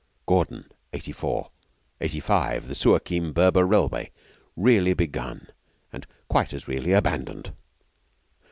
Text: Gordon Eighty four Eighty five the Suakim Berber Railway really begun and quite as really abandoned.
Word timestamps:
Gordon 0.25 0.65
Eighty 0.93 1.11
four 1.11 1.51
Eighty 1.99 2.19
five 2.19 2.67
the 2.67 2.73
Suakim 2.73 3.33
Berber 3.35 3.65
Railway 3.67 4.09
really 4.57 4.95
begun 4.95 5.47
and 5.93 6.07
quite 6.27 6.53
as 6.53 6.67
really 6.67 6.91
abandoned. 6.91 7.53